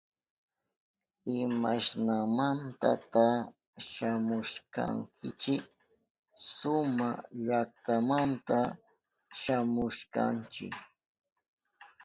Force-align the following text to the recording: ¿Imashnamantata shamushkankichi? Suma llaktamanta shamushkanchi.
¿Imashnamantata 1.37 3.25
shamushkankichi? 3.91 5.55
Suma 6.53 7.09
llaktamanta 7.47 8.57
shamushkanchi. 9.41 10.67